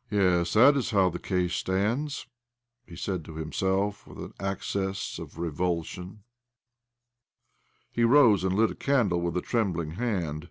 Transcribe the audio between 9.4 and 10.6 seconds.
trembling hand.